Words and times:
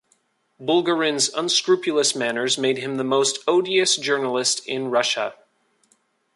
Bulgarin's 0.59 1.29
unscrupulous 1.29 2.15
manners 2.15 2.57
made 2.57 2.79
him 2.79 2.97
the 2.97 3.03
most 3.03 3.37
odious 3.47 3.95
journalist 3.97 4.65
in 4.67 4.89
Russia. 4.89 5.35